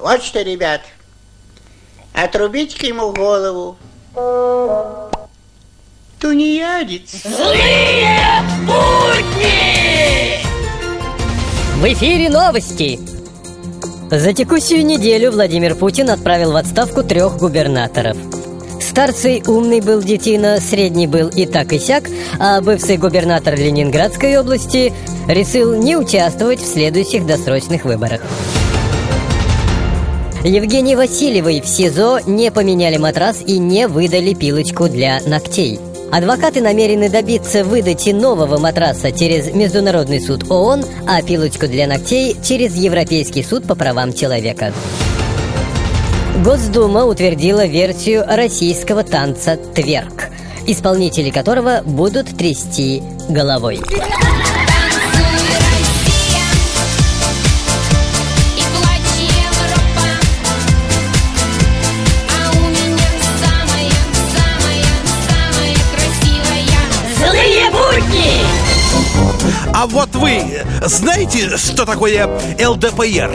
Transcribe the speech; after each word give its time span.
Вот 0.00 0.22
что, 0.22 0.40
ребят, 0.40 0.80
отрубить-ка 2.14 2.86
ему 2.86 3.12
голову. 3.12 3.76
Тунеядец. 6.18 7.22
Злые 7.22 8.18
будни! 8.62 10.42
В 11.76 11.92
эфире 11.92 12.30
новости. 12.30 12.98
За 14.10 14.32
текущую 14.32 14.86
неделю 14.86 15.32
Владимир 15.32 15.74
Путин 15.74 16.08
отправил 16.10 16.52
в 16.52 16.56
отставку 16.56 17.02
трех 17.02 17.36
губернаторов. 17.36 18.16
Старший 18.80 19.42
умный 19.46 19.80
был 19.82 20.02
детина, 20.02 20.58
средний 20.60 21.06
был 21.06 21.28
и 21.28 21.44
так 21.46 21.72
и 21.74 21.78
сяк, 21.78 22.04
а 22.38 22.60
бывший 22.62 22.96
губернатор 22.96 23.54
Ленинградской 23.54 24.38
области 24.38 24.92
решил 25.28 25.74
не 25.74 25.96
участвовать 25.96 26.60
в 26.60 26.66
следующих 26.66 27.26
досрочных 27.26 27.84
выборах. 27.84 28.22
Евгений 30.44 30.96
Васильевой 30.96 31.60
в 31.60 31.66
СИЗО 31.66 32.20
не 32.26 32.50
поменяли 32.50 32.96
матрас 32.96 33.42
и 33.46 33.58
не 33.58 33.86
выдали 33.86 34.32
пилочку 34.32 34.88
для 34.88 35.20
ногтей. 35.26 35.78
Адвокаты 36.10 36.62
намерены 36.62 37.10
добиться 37.10 37.62
выдачи 37.62 38.10
нового 38.10 38.56
матраса 38.56 39.12
через 39.12 39.52
Международный 39.52 40.18
суд 40.18 40.50
ООН, 40.50 40.84
а 41.06 41.20
пилочку 41.20 41.66
для 41.66 41.86
ногтей 41.86 42.36
через 42.42 42.74
Европейский 42.74 43.42
суд 43.42 43.66
по 43.66 43.74
правам 43.74 44.14
человека. 44.14 44.72
Госдума 46.42 47.04
утвердила 47.04 47.66
версию 47.66 48.24
российского 48.26 49.04
танца 49.04 49.58
«Тверк», 49.74 50.30
исполнители 50.66 51.28
которого 51.28 51.82
будут 51.84 52.28
трясти 52.34 53.02
головой. 53.28 53.78
А 69.74 69.86
вот 69.86 70.14
вы 70.14 70.62
знаете, 70.84 71.56
что 71.56 71.84
такое 71.84 72.26
ЛДПР? 72.58 73.30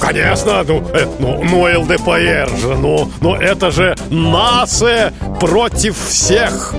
Конечно, 0.00 0.64
ну, 0.66 0.82
э, 0.94 1.06
ну, 1.18 1.44
ну 1.44 1.80
ЛДПР 1.82 2.50
же, 2.58 2.74
ну, 2.76 3.10
ну 3.20 3.34
это 3.34 3.70
же 3.70 3.94
НАСЭ 4.08 5.12
против 5.38 5.96
всех. 6.08 6.74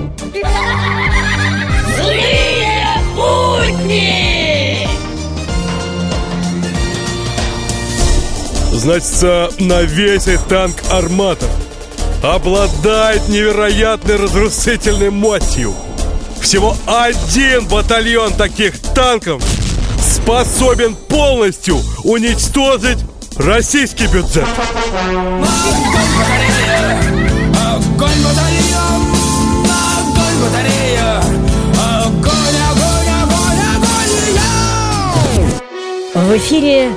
Злые 1.96 2.98
будни! 3.14 4.88
Значит, 8.72 9.60
навесить 9.60 10.44
танк 10.48 10.74
«Армата» 10.90 11.46
обладает 12.22 13.28
невероятной 13.28 14.16
разрушительной 14.16 15.10
мощью. 15.10 15.74
Всего 16.42 16.76
один 16.86 17.68
батальон 17.68 18.34
таких 18.34 18.76
танков 18.94 19.42
способен 20.00 20.96
полностью 20.96 21.76
уничтожить 22.02 22.98
российский 23.36 24.08
бюджет. 24.08 24.44
В 36.14 36.36
эфире 36.36 36.90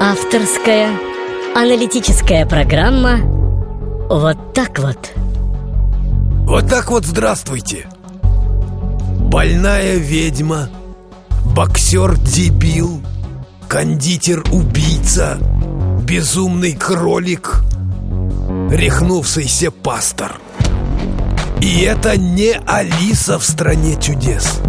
авторская 0.00 0.90
аналитическая 1.56 2.46
программа 2.46 3.18
«Вот 4.08 4.54
так 4.54 4.78
вот». 4.78 5.10
Вот 6.46 6.70
так 6.70 6.90
вот 6.90 7.04
здравствуйте 7.04 7.88
Больная 9.26 9.96
ведьма 9.96 10.70
Боксер-дебил 11.54 13.02
Кондитер-убийца 13.68 15.38
Безумный 16.04 16.74
кролик 16.74 17.56
Рехнувшийся 18.70 19.72
пастор. 19.72 20.40
И 21.60 21.80
это 21.80 22.16
не 22.16 22.52
Алиса 22.66 23.38
в 23.38 23.44
стране 23.44 24.00
чудес. 24.00 24.60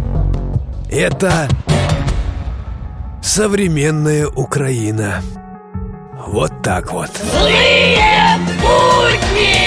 Это 0.90 1.48
современная 3.22 4.28
Украина. 4.28 5.22
Вот 6.28 6.52
так 6.64 6.92
вот. 6.92 7.12
Злые 7.32 8.00
будни! 8.60 9.67